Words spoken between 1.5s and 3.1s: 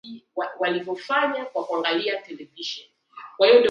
kuangalia televisheni.